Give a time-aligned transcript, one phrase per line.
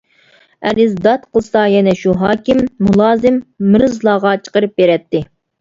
[0.69, 3.39] ئەرز-داد قىلسا يەنە شۇ ھاكىم، مۇلازىم،
[3.75, 5.27] مىرزىلارغا چىقىرىپ بېرەتتى.